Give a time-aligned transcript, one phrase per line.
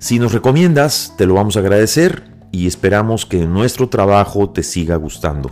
[0.00, 4.94] Si nos recomiendas, te lo vamos a agradecer y esperamos que nuestro trabajo te siga
[4.94, 5.50] gustando.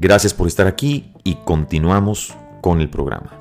[0.00, 3.32] Gracias por estar aquí y continuamos con el programa.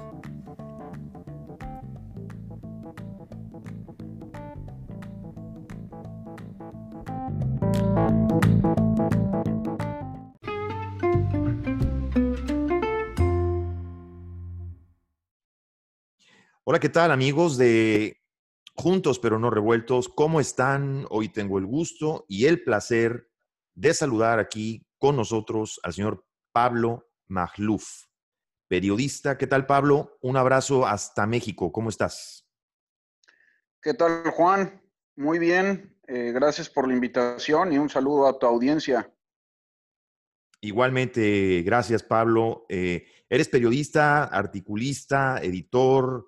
[16.63, 18.17] Hola, ¿qué tal amigos de
[18.79, 20.07] Juntos pero no revueltos?
[20.07, 21.07] ¿Cómo están?
[21.09, 23.27] Hoy tengo el gusto y el placer
[23.73, 28.05] de saludar aquí con nosotros al señor Pablo Magluf,
[28.67, 29.35] periodista.
[29.35, 30.19] ¿Qué tal, Pablo?
[30.21, 31.71] Un abrazo hasta México.
[31.71, 32.47] ¿Cómo estás?
[33.81, 34.79] ¿Qué tal, Juan?
[35.15, 35.97] Muy bien.
[36.07, 39.11] Eh, gracias por la invitación y un saludo a tu audiencia.
[40.61, 42.67] Igualmente, gracias, Pablo.
[42.69, 46.27] Eh, eres periodista, articulista, editor,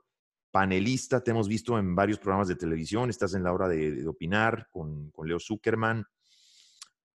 [0.51, 4.67] panelista, te hemos visto en varios programas de televisión, estás en la hora de, opinar
[4.71, 6.05] con, Leo Zuckerman.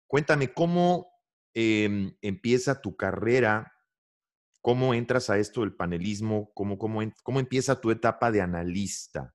[0.06, 1.09] Cuéntame, ¿cómo
[1.54, 3.72] em, empieza tu carrera?
[4.60, 6.53] ¿Cómo entras a esto del panelismo?
[6.54, 9.34] ¿Cómo, cómo, cómo empieza tu etapa de analista?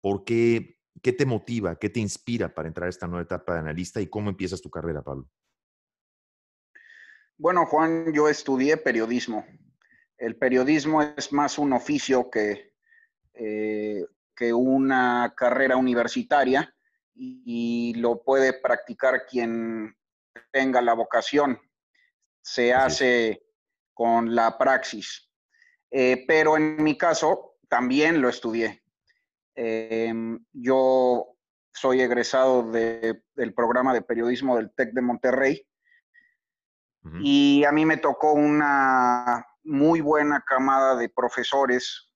[0.00, 1.76] ¿Por qué, qué te motiva?
[1.76, 4.00] ¿Qué te inspira para entrar a esta nueva etapa de analista?
[4.00, 5.30] ¿Y cómo empiezas tu carrera, Pablo?
[7.36, 9.46] Bueno, Juan, yo estudié periodismo.
[10.18, 12.73] El periodismo es más un oficio que,
[13.34, 16.74] eh, que una carrera universitaria
[17.14, 19.96] y, lo puede practicar quien
[20.50, 21.60] tenga la vocación.
[22.42, 23.46] Se hace
[23.92, 25.30] con la praxis.
[25.90, 28.82] Eh, pero en mi caso también lo estudié.
[29.54, 31.36] Em, yo
[31.72, 35.68] soy egresado del programa de periodismo del TEC de Monterrey
[37.20, 42.10] y a mí me tocó una muy buena camada de profesores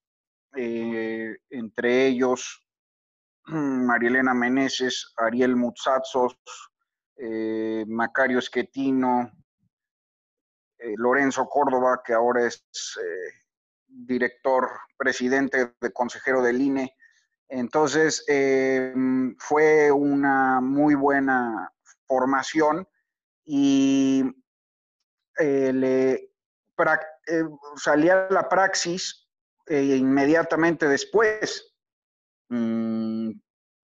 [0.56, 2.64] eh, entre ellos
[3.46, 6.36] Marielena Meneses, Ariel Mutsatsos,
[7.16, 9.30] eh, Macario Esquetino,
[10.78, 12.64] eh, Lorenzo Córdoba, que ahora es
[13.86, 16.94] director, presidente de consejero del INE.
[17.48, 18.24] Entonces,
[19.38, 21.72] fue una muy buena
[22.06, 22.86] formación
[23.44, 24.22] y
[25.38, 26.30] le,
[27.76, 29.27] salía la praxis
[29.68, 31.74] eh, inmediatamente después.
[32.48, 33.32] Mm,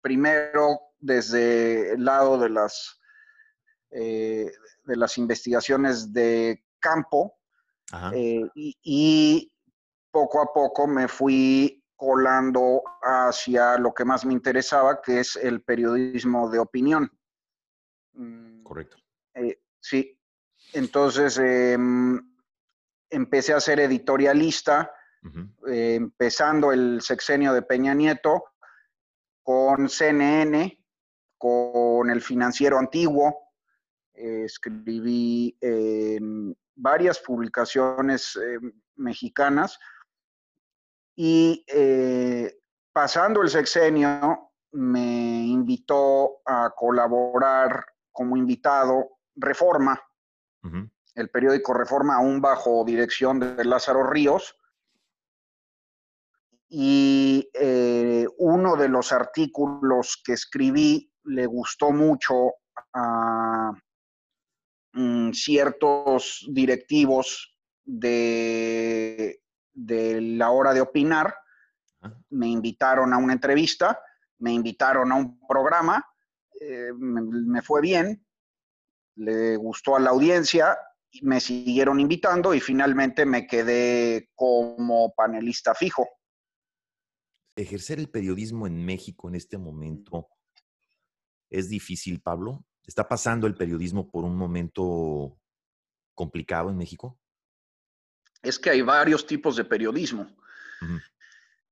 [0.01, 2.99] primero, desde el lado de las,
[3.91, 4.51] eh,
[4.85, 7.39] de las investigaciones de campo,
[8.13, 9.53] eh, y,
[10.11, 15.63] poco a poco me fui colando hacia lo que más me interesaba, que es el
[15.63, 17.11] periodismo de opinión.
[18.13, 18.97] Mm, Correcto.
[19.81, 20.19] sí.
[20.73, 22.21] Entonces, em,
[23.11, 24.93] empecé a ser editorialista,
[25.67, 28.45] eh, empezando el sexenio de Peña Nieto,
[29.43, 30.85] con CNN,
[31.37, 33.53] con el financiero antiguo,
[34.15, 38.59] eh, escribí en varias publicaciones eh,
[38.97, 39.79] mexicanas.
[41.17, 41.65] Y
[42.93, 50.01] pasando el sexenio me invitó a colaborar como invitado Reforma,
[51.15, 54.58] el periódico Reforma, aún bajo dirección de Lázaro Ríos.
[56.69, 62.55] Y eh, uno de los artículos que escribí le gustó mucho
[62.93, 63.73] a
[64.93, 69.41] mm, ciertos directivos de,
[69.75, 71.35] la hora de opinar.
[72.31, 73.99] Me invitaron a una entrevista,
[74.39, 76.05] me invitaron a un programa,
[76.61, 78.25] eh, me, fue bien,
[79.17, 80.77] le gustó a la audiencia
[81.23, 86.07] me siguieron invitando y finalmente me quedé como panelista fijo.
[87.59, 90.29] Ejercer el periodismo en México en este momento,
[91.51, 92.65] ¿Es difícil, Pablo?
[92.87, 95.39] ¿Está pasando el periodismo por un momento
[96.15, 97.19] complicado en México?
[98.43, 100.37] Es que hay varios tipos de periodismo.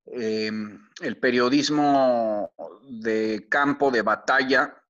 [0.06, 2.52] Em, el periodismo
[2.88, 4.82] de campo, de batalla,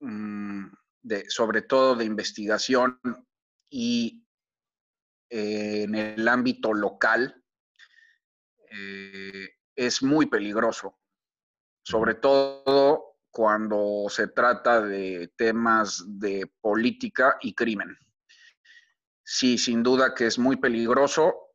[0.00, 0.66] mm,
[1.02, 3.00] de, sobre todo de investigación
[3.70, 4.24] y
[5.30, 7.44] eh, en el ámbito local,
[8.70, 10.98] eh, es muy peligroso,
[11.84, 17.96] sobre todo cuando se trata de temas de política y crimen.
[19.24, 21.52] Sí, sin duda que es muy peligroso,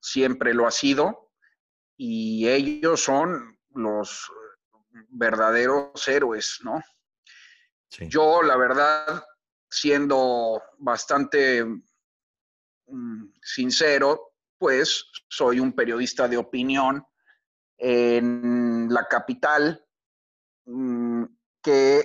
[0.00, 1.32] siempre lo ha sido,
[1.96, 4.30] y ellos son los
[5.08, 6.82] verdaderos héroes, ¿no?
[8.00, 9.24] Yo, la verdad,
[9.70, 11.64] siendo bastante
[12.86, 17.06] mm, sincero, pues soy un periodista de opinión
[17.84, 19.84] en la capital
[20.66, 21.24] mm,
[21.60, 22.04] que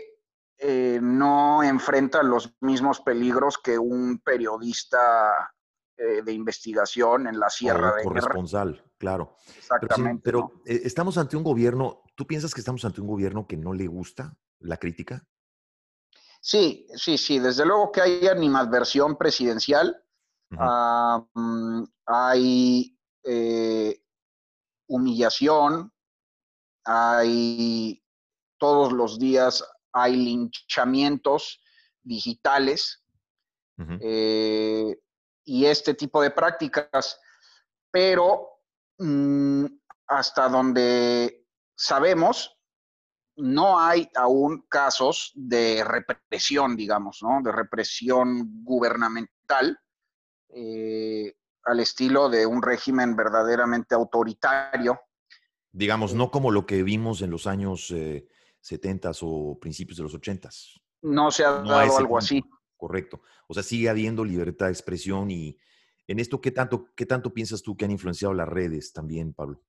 [0.58, 5.54] eh, no enfrenta los mismos peligros que un periodista
[5.96, 9.36] eh, de investigación en la Sierra de corresponsal, claro.
[9.56, 10.24] Exactamente.
[10.24, 13.72] Pero, eh, estamos ante un gobierno, ¿tú piensas que estamos ante un gobierno que no
[13.72, 15.24] le gusta la crítica?
[16.42, 20.04] Sí, sí, sí, desde luego que hay animadversión presidencial,
[20.58, 22.98] ah, mm, hay
[24.88, 25.92] humillación,
[26.84, 28.04] hay
[28.58, 29.64] todos los días
[29.94, 31.62] hay linchamientos
[32.04, 33.04] digitales
[35.44, 37.20] y este tipo de prácticas,
[37.92, 38.62] pero
[38.98, 39.66] mm,
[40.08, 41.46] hasta donde
[41.76, 42.58] sabemos,
[43.38, 47.42] no hay aún casos de represión, digamos, ¿no?
[47.44, 49.80] De represión gubernamental
[50.50, 51.36] eh,
[51.68, 55.00] al estilo de un régimen verdaderamente autoritario.
[55.72, 57.94] Digamos, no como lo que vimos en los años
[58.62, 60.50] 70 eh, o principios de los 80.
[61.04, 62.44] No se ha dado algo así.
[62.76, 63.22] Correcto.
[63.48, 65.58] O sea, sigue habiendo libertad de expresión y
[66.08, 69.62] en esto, ¿qué tanto, qué tanto piensas tú que han influenciado las redes también, Pablo?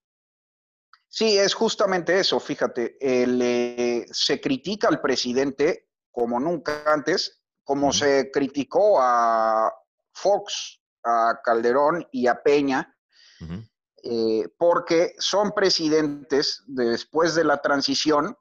[1.08, 8.30] Sí, es justamente eso, fíjate, eh, se critica al presidente como nunca antes, como se
[8.30, 9.72] criticó a
[10.12, 12.94] Fox, a Calderón y a Peña,
[14.02, 18.36] eh, porque son presidentes después de la transición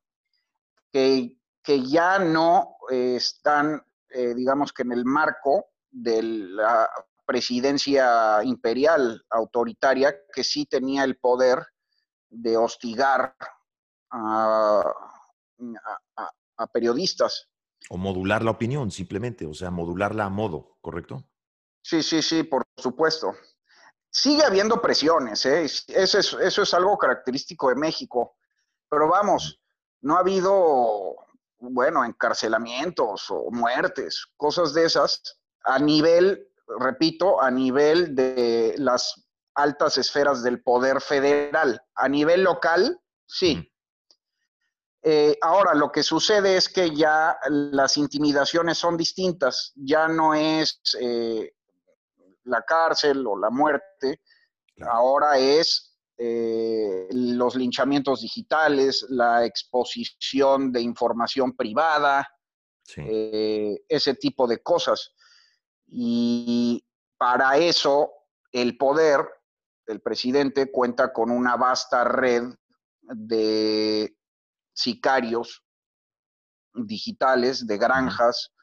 [0.92, 6.90] que, que ya no están eh, digamos que en el marco de la
[7.26, 11.66] presidencia imperial autoritaria que sí tenía el poder
[12.30, 13.36] de hostigar
[14.12, 14.84] a,
[16.72, 17.50] periodistas.
[17.90, 21.26] O modular la opinión, simplemente, o sea, modularla a modo, ¿correcto?
[21.90, 23.34] Sí, sí, sí, por supuesto.
[24.10, 25.64] Sigue habiendo presiones, ¿eh?
[25.64, 28.36] eso, es, eso es algo característico de México,
[28.90, 29.62] pero vamos,
[30.02, 31.16] no ha habido
[31.60, 39.26] bueno, encarcelamientos o muertes, cosas de esas, a nivel, repito, a nivel de las
[39.56, 41.82] altas esferas del poder federal.
[41.96, 43.72] A nivel local, sí.
[45.04, 50.82] Eh, ahora, lo que sucede es que ya las intimidaciones son distintas, ya no es
[51.00, 51.54] eh,
[52.48, 54.22] la cárcel o la muerte,
[54.82, 62.28] ahora es eh, los linchamientos digitales, la exposición de información privada,
[62.96, 65.14] eh, ese tipo de cosas.
[65.86, 66.84] Y
[67.18, 68.12] para eso
[68.52, 69.28] el poder,
[69.86, 72.44] el presidente cuenta con una vasta red
[73.02, 74.18] de
[74.74, 75.64] sicarios
[76.74, 78.54] digitales, de granjas,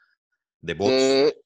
[0.61, 1.44] de bots.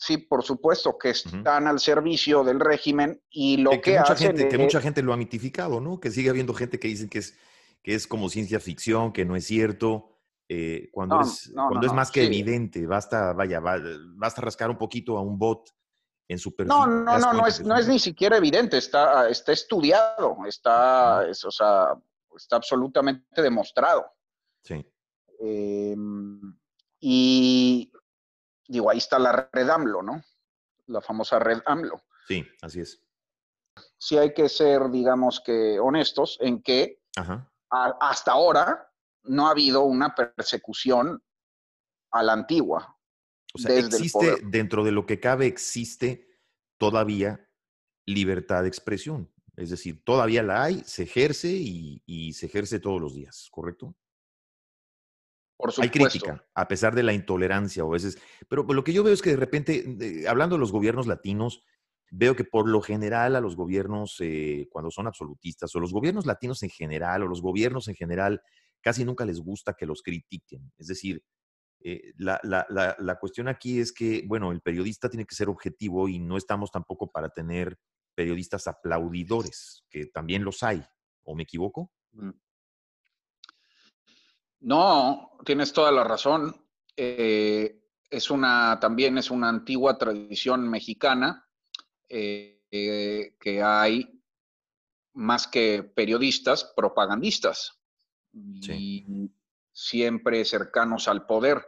[0.00, 4.48] Sí, por supuesto, que están al servicio del régimen y lo que, que, mucha gente,
[4.48, 5.98] que mucha gente lo ha mitificado, ¿no?
[5.98, 7.36] Que sigue habiendo gente que dice que es,
[7.82, 12.12] que es como ciencia ficción, que no es cierto, eh, cuando, es, cuando es más
[12.12, 15.68] que evidente, basta, vaya, basta rascar un poquito a un bot
[16.28, 16.68] en su perfil.
[16.68, 21.50] No, no, no, no es, no es ni siquiera evidente, está, está estudiado, está, o
[21.50, 21.88] sea,
[22.36, 24.06] está absolutamente demostrado.
[24.62, 24.86] Sí.
[25.40, 26.56] Em,
[27.00, 27.92] y
[28.68, 30.22] digo, ahí está la red AMLO, ¿no?
[30.86, 32.04] La famosa red AMLO.
[32.28, 33.02] Sí, así es.
[33.96, 37.02] Sí hay que ser, digamos que, honestos en que
[37.70, 38.92] hasta ahora
[39.24, 41.22] no ha habido una persecución
[42.12, 42.96] a la antigua.
[43.54, 46.28] O sea, existe, dentro de lo que cabe, existe
[46.76, 47.48] todavía
[48.06, 49.32] libertad de expresión.
[49.56, 53.96] Es decir, todavía la hay, se ejerce y se ejerce todos los días, ¿correcto?
[55.78, 58.18] Hay crítica, a pesar de la intolerancia o a veces.
[58.48, 61.64] Pero lo que yo veo es que de repente, hablando de los gobiernos latinos,
[62.10, 66.26] veo que por lo general a los gobiernos, eh, cuando son absolutistas, o los gobiernos
[66.26, 68.40] latinos en general, o los gobiernos en general
[68.80, 70.72] casi nunca les gusta que los critiquen.
[70.78, 71.22] Es decir,
[71.80, 75.48] eh, la, la, la, la, cuestión aquí es que, bueno, el periodista tiene que ser
[75.48, 77.78] objetivo y no estamos tampoco para tener
[78.14, 80.82] periodistas aplaudidores, que también los hay.
[81.22, 81.92] ¿O me equivoco?
[82.12, 82.30] Mm.
[84.60, 86.64] No, tienes toda la razón.
[86.96, 91.46] Eh, es una, también es una antigua tradición mexicana
[92.08, 94.18] eh, que hay
[95.14, 97.78] más que periodistas, propagandistas.
[98.32, 99.30] Y
[99.72, 101.64] siempre cercanos al poder.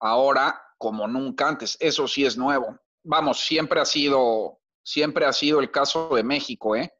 [0.00, 2.78] Ahora, como nunca antes, eso sí es nuevo.
[3.02, 6.92] Vamos, siempre ha sido, siempre ha sido el caso de México, ¿eh?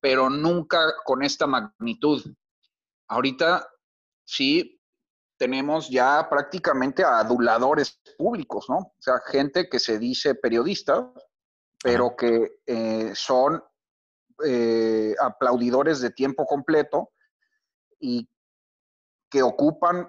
[0.00, 2.22] pero nunca con esta magnitud.
[3.08, 3.66] Ahorita
[4.24, 4.80] sí
[5.36, 8.76] tenemos ya prácticamente aduladores públicos, ¿no?
[8.76, 11.12] O sea, gente que se dice periodista,
[11.82, 13.62] pero que eh, son
[14.44, 17.12] eh, aplaudidores de tiempo completo
[18.00, 18.28] y
[19.28, 20.08] que ocupan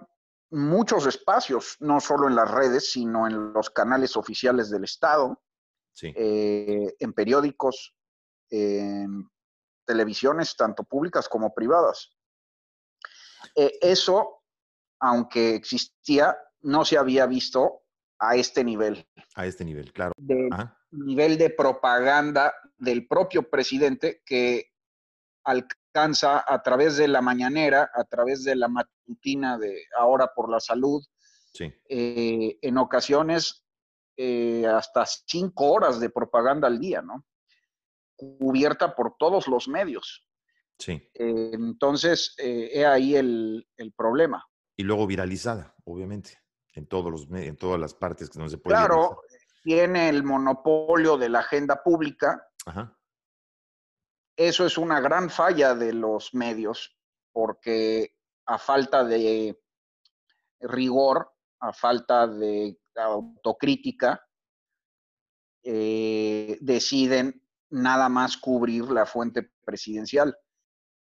[0.52, 5.42] muchos espacios, no solo en las redes, sino en los canales oficiales del Estado,
[6.02, 7.96] eh, en periódicos,
[8.50, 9.30] en
[9.86, 12.15] televisiones, tanto públicas como privadas.
[13.56, 14.44] Eh, eso,
[15.00, 17.84] aunque existía, no se había visto
[18.20, 19.08] a este nivel.
[19.36, 20.14] A este nivel, claro.
[20.18, 20.50] Del
[20.92, 24.72] nivel de propaganda del propio presidente que
[25.44, 30.60] alcanza a través de la mañanera, a través de la matutina de Ahora por la
[30.60, 31.04] Salud,
[31.60, 33.64] eh, en ocasiones
[34.18, 37.25] eh, hasta cinco horas de propaganda al día, ¿no?
[38.16, 40.25] Cubierta por todos los medios.
[40.77, 40.94] Sí.
[41.13, 43.65] Eh, entonces, he ahí el,
[43.96, 44.46] problema.
[44.75, 46.38] Y luego viralizada, obviamente,
[46.74, 48.75] en, todos los, en todas las partes que no se puede.
[48.75, 49.22] Claro,
[49.63, 52.48] tiene el monopolio de la agenda pública.
[52.65, 52.96] Ajá
[54.36, 56.98] eso es una gran falla de los medios,
[57.32, 58.15] porque
[58.46, 59.60] a falta de
[60.60, 64.22] rigor, a falta de autocrítica,
[65.63, 70.38] eh, deciden nada más cubrir la fuente presidencial.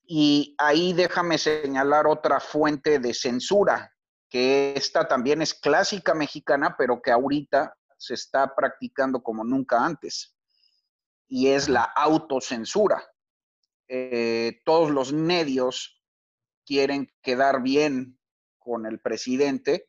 [0.07, 3.93] Y ahí déjame señalar otra fuente de censura,
[4.29, 10.37] que esta también es clásica mexicana, pero que ahorita se está practicando como nunca antes,
[11.27, 13.03] y es la autocensura.
[13.89, 16.03] Eh, todos los medios
[16.65, 18.19] quieren quedar bien
[18.59, 19.89] con el presidente,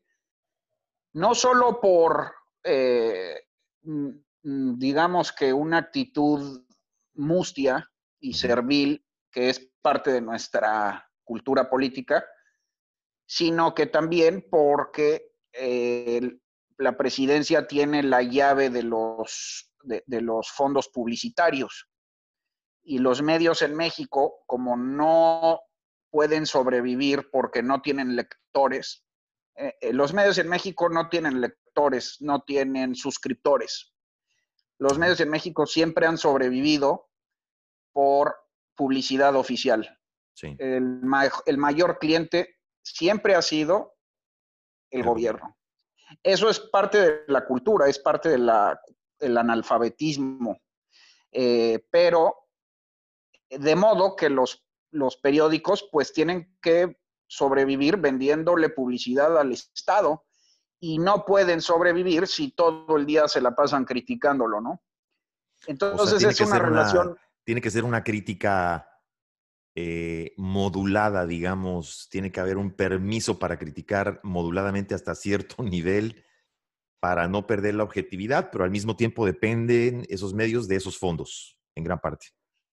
[1.14, 2.34] no solo por,
[2.64, 3.42] eh,
[3.84, 6.64] mm, digamos que una actitud
[7.16, 12.26] mustia y servil, que es parte de nuestra cultura política,
[13.26, 16.22] sino que también porque eh,
[16.78, 21.88] la presidencia tiene la llave de los, de los fondos publicitarios
[22.84, 25.62] y los medios en México, como no
[26.10, 29.06] pueden sobrevivir porque no tienen lectores,
[29.56, 33.94] eh, eh, los medios en México no tienen lectores, no tienen suscriptores.
[34.80, 37.10] Los medios en México siempre han sobrevivido
[37.94, 38.36] por
[38.78, 40.00] publicidad oficial.
[40.42, 41.02] El,
[41.46, 43.96] el, mayor cliente siempre ha sido
[44.92, 45.58] el gobierno.
[46.24, 50.62] Eso es parte de la cultura, es parte del analfabetismo.
[51.32, 52.48] Eh, pero
[53.50, 60.26] de modo que los, los periódicos pues tienen que sobrevivir vendiéndole publicidad al Estado
[60.80, 64.82] y no pueden sobrevivir si todo el día se la pasan criticándolo, ¿no?
[65.66, 67.18] Entonces es una relación...
[67.48, 68.90] tiene que ser una crítica
[69.74, 76.26] eh, modulada, digamos, tiene que haber un permiso para criticar moduladamente hasta cierto nivel
[77.00, 81.58] para no perder la objetividad, pero al mismo tiempo dependen esos medios de esos fondos,
[81.74, 82.28] en gran parte.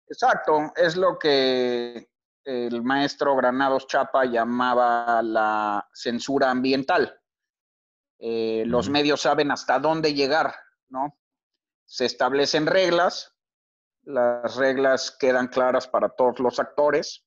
[0.08, 2.08] Exacto, es lo que
[2.42, 7.20] el maestro Granados Chapa llamaba la censura ambiental.
[8.18, 10.54] Eh, los medios saben hasta dónde llegar,
[10.88, 11.18] ¿no?
[11.84, 13.31] Se establecen reglas,
[14.04, 17.24] las reglas quedan claras para todos los actores,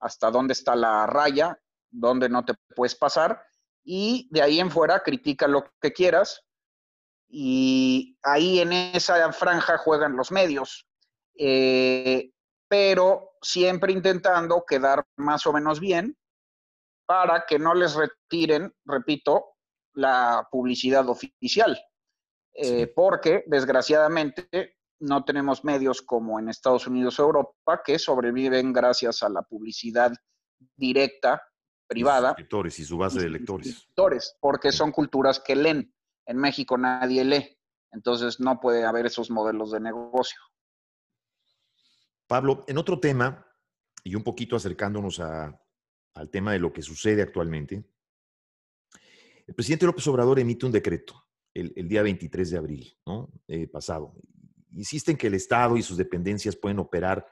[0.00, 1.58] hasta dónde está la raya,
[1.90, 3.42] dónde no te puedes pasar,
[3.84, 6.42] y de ahí en fuera critica lo que quieras,
[7.28, 10.86] y ahí en esa franja juegan los medios.
[11.36, 12.30] Eh,
[12.68, 16.16] pero siempre intentando quedar más o menos bien
[17.06, 19.56] para que no les retiren, repito,
[19.94, 21.78] la publicidad oficial.
[22.56, 29.22] Eh, porque desgraciadamente no tenemos medios como en Estados Unidos o Europa que sobreviven gracias
[29.22, 30.12] a la publicidad
[30.76, 31.42] directa,
[31.86, 32.34] privada.
[32.38, 33.86] Y su base de lectores.
[34.40, 35.94] Porque son culturas que leen.
[36.26, 37.58] En México nadie lee.
[37.92, 40.40] Entonces no puede haber esos modelos de negocio.
[42.26, 43.46] Pablo, en otro tema,
[44.02, 45.60] y un poquito acercándonos a,
[46.14, 47.84] al tema de lo que sucede actualmente,
[49.46, 53.30] el presidente López Obrador emite un decreto el, día 23 de abril ¿no?
[53.46, 54.14] Eh, pasado.
[54.74, 57.26] Insiste en que el Estado y sus dependencias pueden operar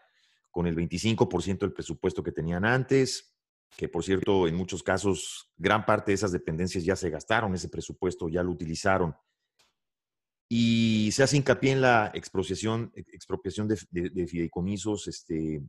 [0.50, 3.34] con el 25% del presupuesto que tenían antes,
[3.76, 7.68] que por cierto, en muchos casos, gran parte de esas dependencias ya se gastaron ese
[7.68, 9.14] presupuesto, ya lo utilizaron.
[10.48, 15.62] Y se hace hincapié en la expropiación, expropiación de, de fideicomisos este,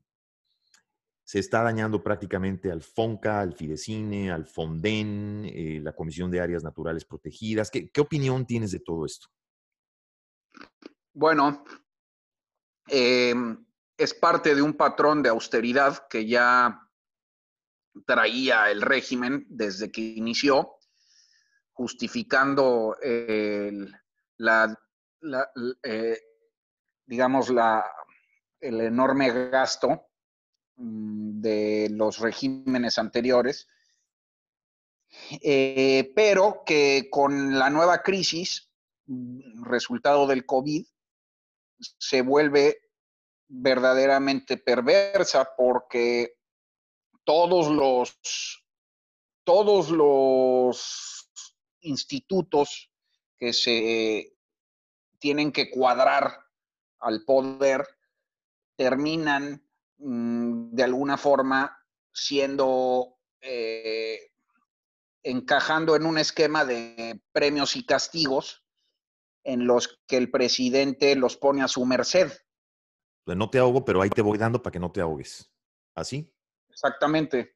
[1.23, 6.63] se está dañando prácticamente al FONCA, al Fidecine, al FONDEN, eh, la Comisión de Áreas
[6.63, 7.71] Naturales Protegidas.
[7.71, 9.27] ¿Qué, opinión tienes de todo esto?
[11.13, 11.63] Bueno,
[12.87, 13.65] em,
[13.97, 16.79] es parte de un patrón de austeridad que ya
[18.05, 20.77] traía el régimen desde que inició,
[21.71, 24.79] justificando la,
[25.83, 26.19] eh,
[27.05, 27.85] digamos, la,
[28.59, 30.07] el enorme gasto
[30.75, 33.67] Mm, de los regímenes anteriores,
[35.41, 38.71] eh, pero que con la nueva crisis,
[39.05, 40.85] mm, resultado del COVID,
[41.79, 42.81] se vuelve
[43.47, 46.37] verdaderamente perversa porque
[47.23, 48.65] todos los,
[49.43, 51.29] todos los
[51.81, 52.91] institutos
[53.37, 54.35] que se
[55.19, 56.39] tienen que cuadrar
[56.99, 57.87] al poder
[58.75, 59.63] terminan
[60.05, 64.31] Mm, de alguna forma siendo, eh,
[65.23, 68.62] encajando en un esquema de premios y castigos
[69.43, 72.31] en los que el presidente los pone a su merced.
[73.25, 75.51] Pues no te ahogo, pero ahí te voy dando para que no te ahogues.
[75.95, 76.33] ¿Así?
[76.69, 77.55] Exactamente.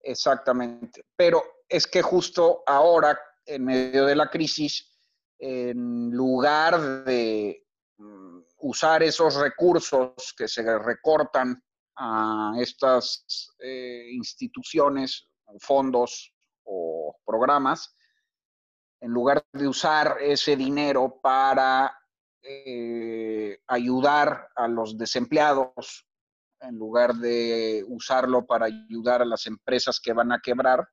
[0.00, 1.04] Exactamente.
[1.16, 4.98] Pero es que justo ahora, en medio de la crisis,
[5.38, 7.66] en lugar de
[7.98, 11.62] mm, usar esos recursos que se recortan
[11.96, 15.28] a estas eh, instituciones,
[15.60, 16.32] fondos
[16.64, 17.94] o programas,
[19.00, 21.96] en lugar de usar ese dinero para
[22.42, 26.06] eh, ayudar a los desempleados,
[26.60, 30.88] en lugar de usarlo para ayudar a las empresas que van a quebrar,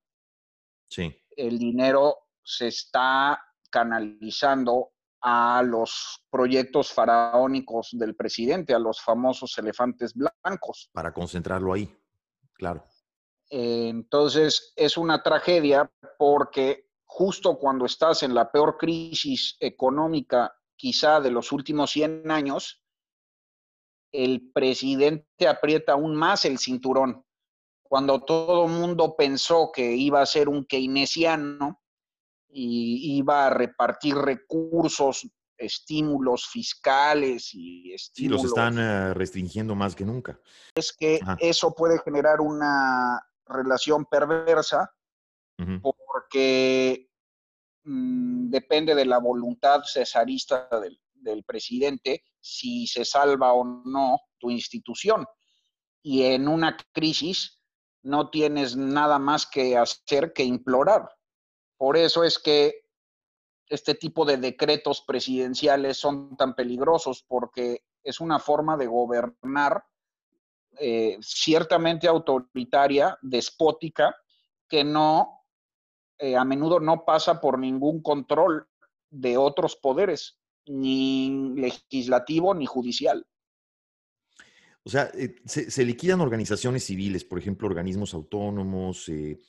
[0.87, 1.15] sí.
[1.35, 3.41] el dinero se está
[3.71, 4.91] canalizando
[5.21, 10.89] a los proyectos faraónicos del presidente, a los famosos elefantes blancos.
[10.93, 11.91] Para concentrarlo ahí,
[12.53, 12.83] claro.
[13.49, 16.84] Entonces, es una tragedia porque
[17.17, 22.83] justo cuando estás en la peor crisis económica quizá de los últimos 100 años,
[24.11, 27.25] el presidente aprieta aún más el cinturón.
[27.81, 31.81] Cuando todo el mundo pensó que iba a ser un keynesiano,
[32.49, 35.25] y iba a repartir recursos,
[35.57, 38.41] estímulos fiscales y estímulos.
[38.41, 40.39] Sí, los están eh, restringiendo más que nunca.
[40.73, 44.93] Es que eso puede generar una relación perversa
[45.81, 47.09] porque
[47.83, 55.25] mm, depende de la voluntad cesarista del, presidente si se salva o no tu institución.
[56.03, 57.59] Y en una crisis
[58.03, 61.09] no tienes nada más que hacer que implorar.
[61.77, 62.85] Por eso es que
[63.67, 69.83] este tipo de decretos presidenciales son tan peligrosos, porque es una forma de gobernar
[70.79, 74.15] eh, ciertamente autoritaria, despótica,
[74.67, 75.44] que no,
[76.17, 78.67] eh, a menudo no pasa por ningún control
[79.09, 83.25] de otros poderes, ni legislativo ni judicial.
[84.83, 89.39] O sea, eh, se, liquidan organizaciones civiles, por ejemplo, organismos autónomos, se,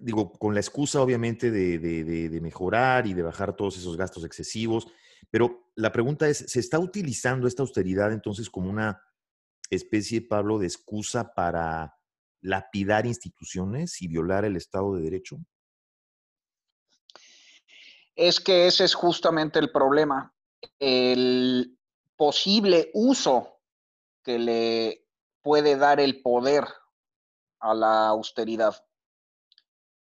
[0.00, 4.86] digo, con la excusa obviamente de, mejorar y de bajar todos esos gastos excesivos,
[5.30, 9.02] pero la pregunta es, ¿se está utilizando esta austeridad entonces como una
[9.68, 11.96] especie, Pablo, de excusa para
[12.44, 15.38] lapidar instituciones y violar el Estado de Derecho?
[18.14, 20.32] Es que ese es justamente el problema.
[20.78, 21.78] El
[22.16, 23.60] posible uso
[24.22, 25.06] que le
[25.42, 26.66] puede dar el poder
[27.60, 28.76] a la austeridad.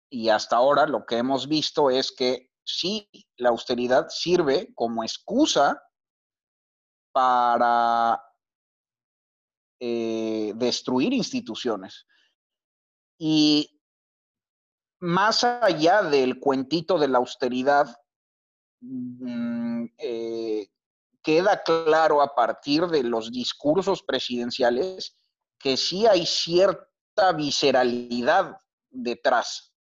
[0.09, 5.83] Y hasta ahora lo que hemos visto es que sí, la austeridad sirve como excusa
[7.13, 8.23] para
[9.81, 12.07] eh, destruir instituciones.
[13.23, 13.79] Y
[15.01, 17.87] más allá del cuentito de la austeridad,
[18.81, 20.71] mm, eh,
[21.23, 25.19] queda claro a partir de los discursos presidenciales
[25.59, 28.57] que sí hay cierta visceralidad
[28.89, 29.71] detrás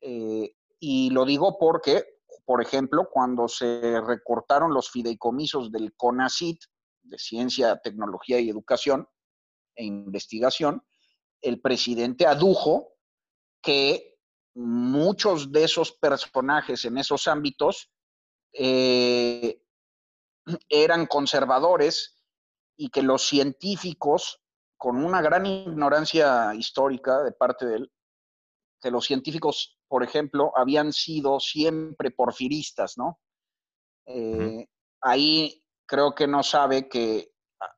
[0.00, 2.04] eh, y lo digo porque,
[2.44, 6.60] por ejemplo, cuando se recortaron los fideicomisos del CONACIT,
[7.02, 9.08] de Ciencia, Tecnología y Educación
[9.74, 10.82] e Investigación,
[11.42, 12.94] el presidente adujo
[13.62, 14.18] que
[14.54, 17.90] muchos de esos personajes en esos ámbitos
[18.52, 19.62] eh,
[20.68, 22.24] eran conservadores
[22.76, 24.40] y que los científicos,
[24.76, 27.92] con una gran ignorancia histórica de parte de él,
[28.80, 33.20] que los científicos, por ejemplo, habían sido siempre porfiristas, ¿no?
[34.06, 34.66] Eh,
[35.00, 37.32] ahí creo que no sabe que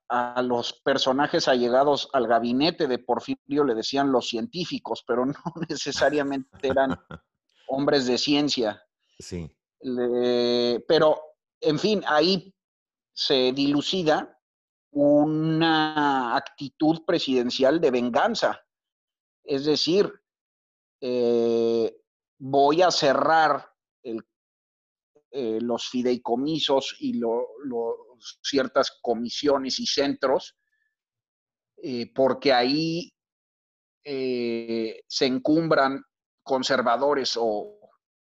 [0.09, 5.35] a, los personajes allegados al gabinete de Porfirio le decían los científicos, pero no
[5.69, 6.91] necesariamente eran
[7.69, 8.83] hombres de ciencia.
[9.19, 9.51] Sí.
[10.89, 11.21] pero,
[11.61, 12.55] en fin, ahí
[13.13, 14.39] se dilucida
[14.93, 18.61] una actitud presidencial de venganza.
[19.45, 20.13] Es decir,
[21.01, 21.97] eh,
[22.39, 23.73] voy a cerrar
[25.31, 27.21] eh, los fideicomisos y
[28.43, 30.57] ciertas comisiones y centros,
[31.83, 33.13] eh, porque ahí
[34.03, 36.03] se encumbran
[36.43, 37.79] conservadores o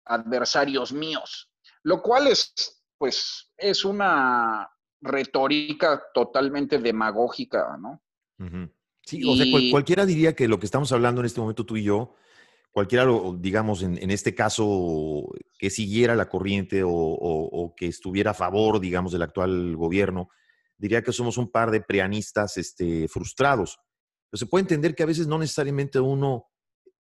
[0.05, 1.51] adversarios míos,
[1.84, 4.69] lo cual es, pues, es una
[5.01, 8.01] retórica totalmente demagógica, ¿no?
[9.03, 11.84] Sí, o sea, cualquiera diría que lo que estamos hablando en este momento tú y
[11.84, 12.15] yo,
[12.75, 13.07] cualquiera,
[13.39, 19.21] digamos, en, este caso, que siguiera la corriente o, que estuviera a favor, digamos, del
[19.21, 20.27] actual gobierno,
[20.77, 23.79] diría que somos un par de preanistas este, frustrados.
[24.29, 26.47] Pero se puede entender que a veces no necesariamente uno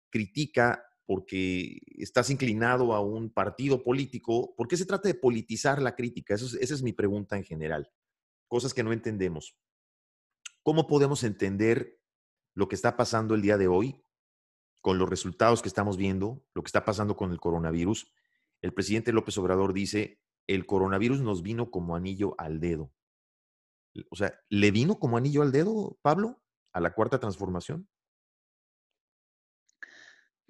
[0.09, 4.55] critica porque estás inclinado a un partido político.
[4.55, 6.35] ¿Por qué se trata de politizar la crítica?
[6.35, 7.91] esa es mi pregunta en general.
[8.47, 9.57] Cosas que no entendemos.
[10.63, 11.99] ¿Cómo podemos entender
[12.53, 14.01] lo que está pasando el día de hoy
[14.81, 18.11] con los resultados que estamos viendo, lo que está pasando con el coronavirus?
[18.61, 22.91] El presidente López Obrador dice, el coronavirus nos vino como anillo al dedo.
[24.09, 26.41] O sea, ¿le vino como anillo al dedo, Pablo,
[26.73, 27.87] a la cuarta transformación?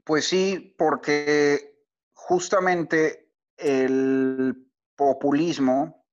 [0.03, 6.07] Pues sí, porque justamente el populismo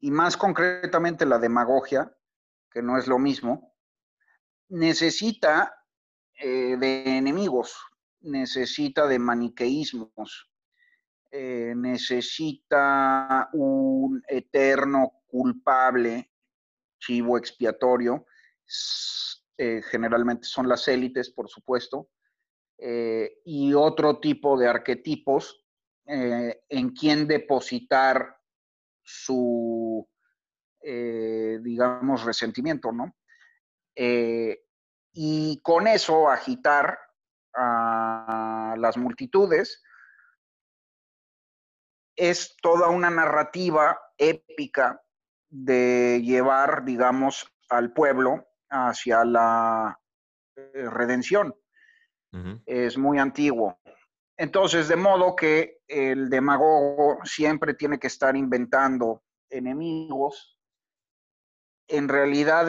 [0.00, 2.16] y más concretamente la demagogia,
[2.70, 3.74] que no es lo mismo,
[4.68, 5.79] necesita
[6.42, 7.76] eh, de enemigos,
[8.22, 10.50] necesita de maniqueísmos,
[11.30, 16.32] eh, necesita un eterno culpable,
[16.98, 18.24] chivo expiatorio,
[19.58, 22.08] eh, generalmente son las élites, por supuesto,
[23.44, 25.66] y otro tipo de arquetipos
[26.06, 28.38] en quien depositar
[29.02, 30.08] su,
[30.82, 33.14] digamos, resentimiento, ¿no?
[35.12, 36.98] Y con eso agitar
[37.54, 39.82] a las multitudes
[42.16, 45.02] es toda una narrativa épica
[45.48, 49.98] de llevar, digamos, al pueblo hacia la
[50.74, 51.54] redención
[52.66, 53.80] es muy antiguo.
[54.36, 60.58] Entonces, de modo que el demagogo siempre tiene que estar inventando enemigos.
[61.88, 62.68] En realidad,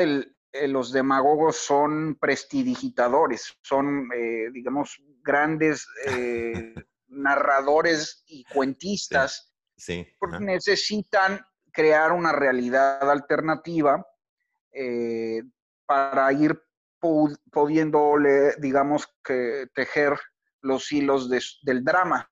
[0.68, 6.74] los demagogos son prestidigitadores, son, eh, digamos, grandes eh,
[7.08, 9.48] narradores y cuentistas.
[9.78, 10.08] Sí.
[10.40, 14.06] necesitan crear una realidad alternativa
[14.72, 15.42] eh,
[15.88, 16.62] para ir
[17.00, 18.16] pudiendo,
[18.60, 20.20] digamos, que tejer
[20.62, 22.30] los hilos del drama.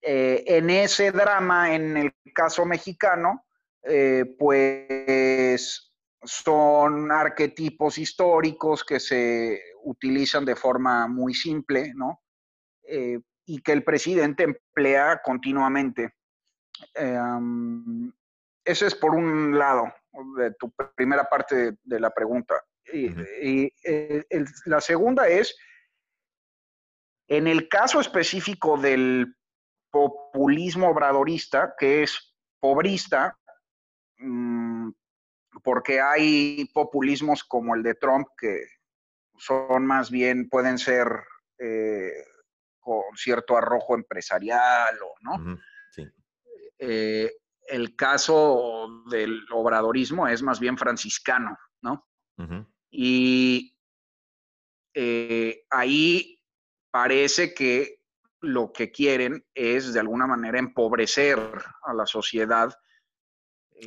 [0.00, 3.46] Eh, en ese drama, en el caso mexicano,
[3.82, 5.87] eh, pues
[6.22, 12.22] son arquetipos históricos que se utilizan de forma muy simple, ¿no?
[12.82, 16.14] Eh, y que el presidente emplea continuamente.
[18.64, 19.92] ese es por un lado
[20.36, 22.54] de tu primera parte de la pregunta.
[22.92, 24.24] Y, eh,
[24.66, 25.56] la segunda es,
[27.28, 29.34] en el caso específico del
[29.90, 33.38] populismo obradorista, que es pobrista,
[34.18, 34.57] mm,
[35.62, 38.66] porque hay populismos como el de Trump que
[39.38, 41.08] son más bien, pueden ser
[41.58, 42.12] eh,
[42.80, 45.58] con cierto arrojo empresarial o no.
[46.78, 47.32] Eh,
[47.66, 52.06] el caso del obradorismo es más bien franciscano, ¿no?
[52.90, 53.76] Y
[54.94, 56.40] eh, ahí
[56.90, 58.00] parece que
[58.40, 61.38] lo que quieren es de alguna manera empobrecer
[61.82, 62.72] a la sociedad.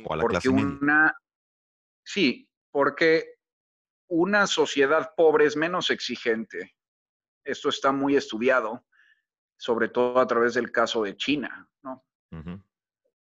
[0.04, 1.14] O a la porque una,
[2.04, 3.36] Sí, porque
[4.08, 6.76] una sociedad pobre es menos exigente.
[7.44, 8.86] Esto está muy estudiado,
[9.56, 12.04] sobre todo a través del caso de China, ¿no?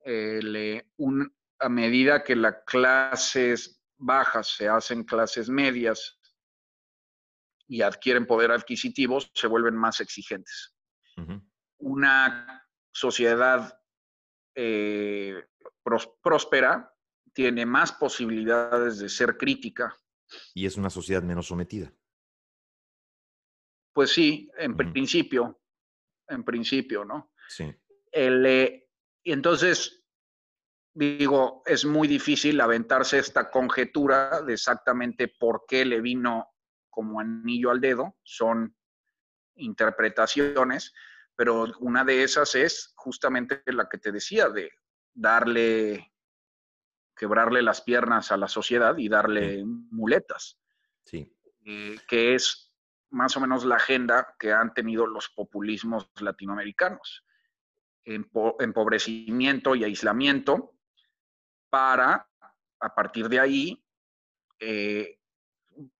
[0.04, 0.84] Eh,
[1.58, 3.54] a medida que la clase
[3.96, 6.18] bajas se hacen clases medias
[7.66, 10.74] y adquieren poder adquisitivo, se vuelven más exigentes.
[11.78, 13.80] Una sociedad
[14.54, 15.46] eh,
[16.22, 16.93] próspera
[17.34, 19.94] tiene más posibilidades de ser crítica.
[20.54, 21.92] Y es una sociedad menos sometida.
[23.92, 25.60] Pues sí, en principio,
[26.28, 27.32] en principio, ¿no?
[27.48, 27.72] Sí.
[28.10, 28.88] Eh,
[29.22, 30.04] y entonces,
[30.94, 36.48] digo, es muy difícil aventarse esta conjetura de exactamente por qué le vino
[36.90, 38.16] como anillo al dedo.
[38.22, 38.76] Son
[39.56, 40.92] interpretaciones,
[41.36, 44.70] pero una de esas es justamente la que te decía, de
[45.12, 46.13] darle,
[47.16, 50.58] quebrarle las piernas a la sociedad y darle muletas.
[51.04, 51.32] Sí.
[51.64, 52.72] Eh, que es
[53.10, 57.24] más o menos la agenda que han tenido los populismos latinoamericanos.
[58.04, 60.74] empobrecimiento y aislamiento
[61.70, 62.28] para,
[62.80, 63.84] a partir de ahí,
[64.58, 65.18] eh,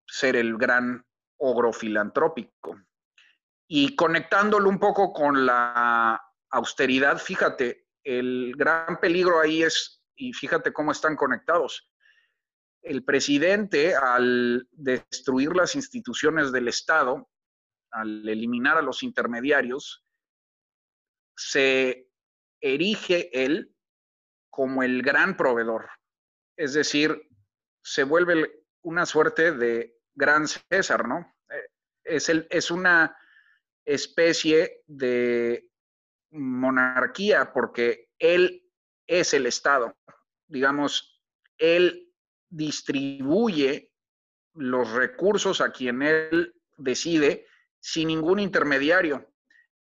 [0.07, 1.05] ser el gran
[1.39, 2.79] ogro filantrópico.
[3.67, 10.73] Y conectándolo un poco con la austeridad, fíjate, el gran peligro ahí es, y fíjate
[10.73, 11.91] cómo están conectados.
[12.83, 17.31] El presidente, al destruir las instituciones del Estado,
[17.91, 20.05] al eliminar a los intermediarios,
[21.37, 22.09] se
[22.61, 23.75] erige él
[24.51, 25.89] como el gran proveedor.
[26.57, 27.29] Es decir,
[27.83, 31.35] se vuelve una suerte de gran César, ¿no?
[31.51, 31.69] Eh,
[32.05, 33.17] es, el, es una
[33.85, 35.69] especie de
[36.31, 38.64] monarquía porque él
[39.07, 39.97] es el Estado.
[40.47, 41.23] Digamos,
[41.59, 42.13] él
[42.49, 43.93] distribuye
[44.55, 47.47] los recursos a quien él decide
[47.81, 49.33] sin ningún intermediario.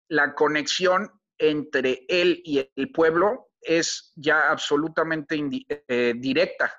[0.08, 5.40] La conexión entre él y el pueblo es ya absolutamente
[5.88, 6.72] eh, directa,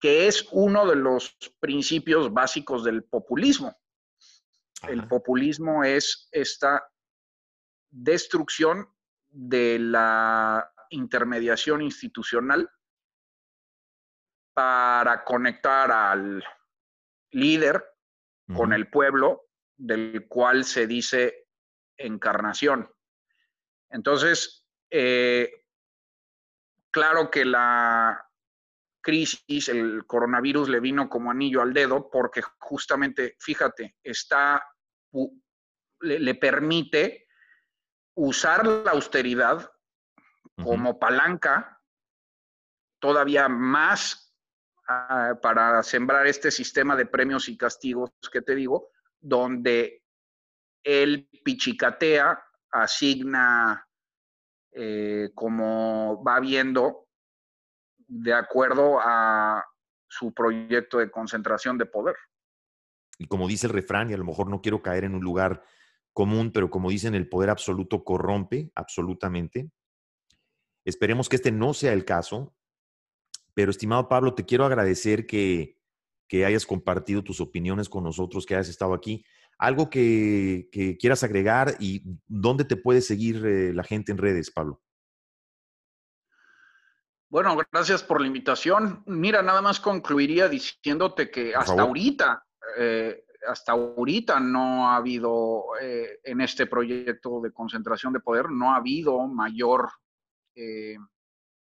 [0.00, 3.76] que es uno de los principios básicos del populismo.
[4.88, 6.86] El populismo es esta
[7.90, 8.88] destrucción
[9.28, 12.70] de la intermediación institucional
[14.54, 16.42] para conectar al
[17.30, 17.84] líder
[18.54, 21.48] con el pueblo del cual se dice
[21.96, 22.90] encarnación.
[23.90, 25.50] Entonces, eh,
[26.90, 28.26] claro que la
[29.06, 34.64] crisis, el coronavirus le vino como anillo al dedo porque justamente, fíjate, está,
[36.00, 37.28] le, permite
[38.14, 39.70] usar la austeridad
[40.62, 41.80] como palanca
[42.98, 44.34] todavía más
[44.88, 48.90] ah, para sembrar este sistema de premios y castigos que te digo,
[49.20, 50.02] donde
[50.82, 53.86] él pichicatea, asigna
[54.72, 57.08] eh, como va viendo
[58.08, 59.64] de acuerdo a
[60.08, 62.16] su proyecto de concentración de poder.
[63.18, 65.62] Y como dice el refrán, y a lo mejor no quiero caer en un lugar
[66.12, 69.70] común, pero como dicen, el poder absoluto corrompe absolutamente.
[70.86, 72.54] Esperemos que este no sea el caso.
[73.54, 75.76] Pero, estimado Pablo, te quiero agradecer que,
[76.28, 79.24] que hayas compartido tus opiniones con nosotros, que hayas estado aquí.
[79.58, 80.68] Algo que,
[81.00, 84.80] quieras agregar y dónde te puede seguir eh, la gente en redes, Pablo.
[87.28, 89.02] Bueno, gracias por la invitación.
[89.06, 92.46] Mira, nada más concluiría diciéndote que hasta ahorita,
[92.78, 98.72] eh, hasta ahorita no ha habido eh, en este proyecto de concentración de poder, no
[98.72, 99.90] ha habido mayor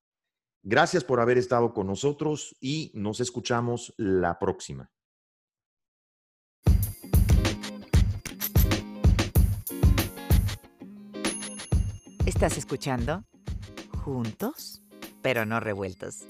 [0.63, 4.91] Gracias por haber estado con nosotros y nos escuchamos la próxima.
[12.27, 13.23] ¿Estás escuchando?
[14.03, 14.83] Juntos,
[15.23, 16.25] pero no revueltos.